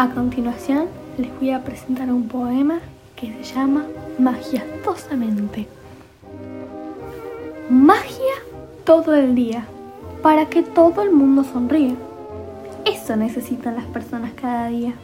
A 0.00 0.10
continuación 0.10 0.86
les 1.16 1.28
voy 1.40 1.50
a 1.50 1.64
presentar 1.64 2.08
un 2.08 2.28
poema 2.28 2.78
que 3.16 3.32
se 3.42 3.52
llama 3.52 3.84
Magiastosamente. 4.16 5.66
Magia 7.68 8.34
todo 8.84 9.16
el 9.16 9.34
día, 9.34 9.66
para 10.22 10.46
que 10.46 10.62
todo 10.62 11.02
el 11.02 11.10
mundo 11.10 11.42
sonríe. 11.42 11.96
Eso 12.84 13.16
necesitan 13.16 13.74
las 13.74 13.86
personas 13.86 14.30
cada 14.40 14.68
día. 14.68 14.94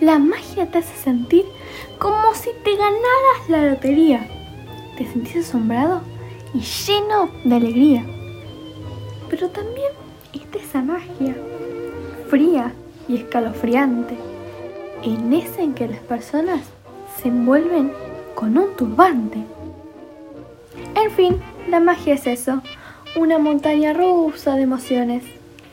La 0.00 0.18
magia 0.18 0.64
te 0.70 0.78
hace 0.78 0.96
sentir 0.96 1.44
como 1.98 2.34
si 2.34 2.48
te 2.64 2.76
ganaras 2.76 3.48
la 3.50 3.66
lotería. 3.72 4.26
Te 4.96 5.06
sentís 5.06 5.46
asombrado 5.46 6.00
y 6.54 6.60
lleno 6.60 7.28
de 7.44 7.56
alegría. 7.56 8.06
Pero 9.28 9.50
también 9.50 9.92
está 10.32 10.56
esa 10.56 10.80
magia, 10.80 11.36
fría 12.30 12.72
y 13.08 13.16
escalofriante, 13.16 14.14
en 15.02 15.32
esa 15.32 15.62
en 15.62 15.74
que 15.74 15.88
las 15.88 15.98
personas 15.98 16.60
se 17.20 17.28
envuelven 17.28 17.92
con 18.36 18.56
un 18.56 18.76
turbante. 18.76 19.38
En 20.94 21.10
fin, 21.10 21.40
la 21.68 21.80
magia 21.80 22.14
es 22.14 22.28
eso, 22.28 22.62
una 23.16 23.38
montaña 23.38 23.92
rusa 23.92 24.54
de 24.54 24.62
emociones. 24.62 25.24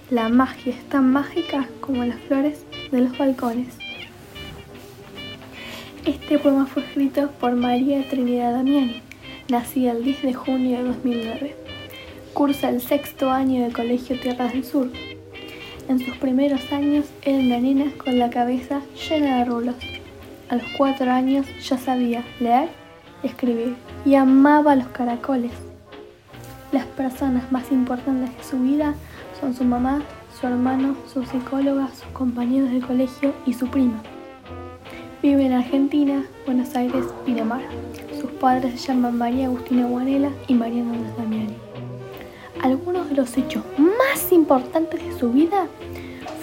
La 0.10 0.30
magia 0.30 0.74
es 0.74 0.84
tan 0.90 1.12
mágica 1.12 1.68
como 1.80 2.04
las 2.04 2.20
flores 2.22 2.66
de 2.92 3.02
los 3.02 3.16
balcones. 3.16 3.78
Este 6.06 6.40
poema 6.40 6.66
fue 6.66 6.84
escrito 6.84 7.30
por 7.40 7.54
María 7.54 8.08
Trinidad 8.10 8.54
Damiani, 8.54 9.04
nacida 9.50 9.92
el 9.92 10.04
10 10.04 10.24
de 10.24 10.34
junio 10.34 10.78
de 10.78 10.84
2009. 10.86 11.56
Cursa 12.34 12.70
el 12.70 12.82
sexto 12.82 13.30
año 13.30 13.64
de 13.66 13.74
Colegio 13.74 14.20
Tierras 14.20 14.54
del 14.54 14.64
Sur. 14.64 14.90
En 15.88 16.00
sus 16.00 16.18
primeros 16.18 16.74
años 16.74 17.06
era 17.22 17.38
una 17.38 17.60
nena 17.60 17.86
con 18.04 18.20
la 18.20 18.30
cabeza 18.30 18.82
llena 19.10 19.38
de 19.38 19.46
rulos. 19.46 19.76
A 20.50 20.58
los 20.58 20.66
cuatro 20.78 21.10
años 21.10 21.46
ya 21.64 21.78
sabía 21.78 22.26
leer 22.42 22.68
y 23.24 23.28
escribir 23.28 23.76
y 24.06 24.16
amaba 24.16 24.76
los 24.76 24.88
caracoles. 24.88 25.52
Las 26.74 26.86
personas 26.86 27.50
más 27.54 27.72
importantes 27.72 28.36
de 28.36 28.44
su 28.44 28.60
vida 28.60 28.96
son 29.40 29.54
su 29.56 29.64
mamá, 29.64 30.02
su 30.38 30.48
hermano, 30.48 30.98
su 31.12 31.24
psicóloga, 31.24 31.88
sus 31.88 32.08
compañeros 32.12 32.70
de 32.72 32.82
colegio 32.82 33.34
y 33.46 33.54
su 33.54 33.68
prima. 33.68 34.04
Vive 35.24 35.46
en 35.46 35.54
Argentina, 35.54 36.26
Buenos 36.46 36.76
Aires, 36.76 37.06
Pinamar. 37.26 37.62
Sus 38.20 38.30
padres 38.32 38.82
se 38.82 38.88
llaman 38.90 39.18
María 39.18 39.46
Agustina 39.46 39.88
Guanela 39.88 40.32
y 40.50 40.54
Mariana 40.54 40.98
Damiani. 41.18 41.56
Algunos 42.62 43.08
de 43.10 43.16
los 43.16 43.38
hechos 43.38 43.64
más 44.10 44.32
importantes 44.32 45.04
de 45.04 45.20
su 45.20 45.32
vida 45.32 45.68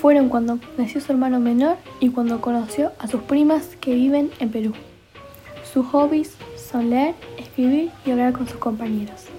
fueron 0.00 0.28
cuando 0.28 0.58
nació 0.76 1.00
su 1.00 1.12
hermano 1.12 1.40
menor 1.40 1.76
y 1.98 2.10
cuando 2.10 2.40
conoció 2.40 2.92
a 2.98 3.08
sus 3.08 3.22
primas 3.22 3.76
que 3.80 3.94
viven 3.94 4.30
en 4.38 4.50
Perú. 4.50 4.72
Sus 5.72 5.86
hobbies 5.86 6.36
son 6.56 6.90
leer, 6.90 7.14
escribir 7.38 7.90
y 8.04 8.10
hablar 8.10 8.34
con 8.34 8.46
sus 8.46 8.58
compañeros. 8.58 9.33